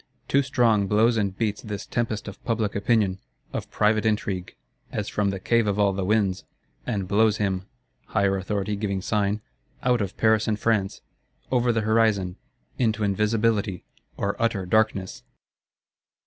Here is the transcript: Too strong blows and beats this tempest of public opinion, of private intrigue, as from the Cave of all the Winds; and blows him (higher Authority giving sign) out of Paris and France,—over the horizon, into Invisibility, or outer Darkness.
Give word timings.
Too 0.27 0.41
strong 0.41 0.87
blows 0.87 1.15
and 1.15 1.37
beats 1.37 1.61
this 1.61 1.85
tempest 1.85 2.27
of 2.27 2.43
public 2.43 2.75
opinion, 2.75 3.19
of 3.53 3.69
private 3.69 4.03
intrigue, 4.03 4.55
as 4.91 5.07
from 5.07 5.29
the 5.29 5.39
Cave 5.39 5.67
of 5.67 5.77
all 5.77 5.93
the 5.93 6.03
Winds; 6.03 6.43
and 6.87 7.07
blows 7.07 7.37
him 7.37 7.67
(higher 8.07 8.35
Authority 8.35 8.75
giving 8.75 9.03
sign) 9.03 9.41
out 9.83 10.01
of 10.01 10.17
Paris 10.17 10.47
and 10.47 10.59
France,—over 10.59 11.71
the 11.71 11.81
horizon, 11.81 12.37
into 12.79 13.03
Invisibility, 13.03 13.83
or 14.17 14.35
outer 14.41 14.65
Darkness. 14.65 15.21